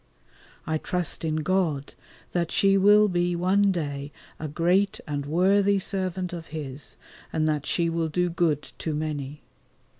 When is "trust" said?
0.79-1.23